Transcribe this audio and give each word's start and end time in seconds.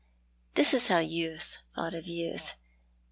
This 0.55 0.73
was 0.73 0.87
how 0.87 0.97
youth 0.97 1.57
thought 1.75 1.93
of 1.93 2.07
youth. 2.07 2.55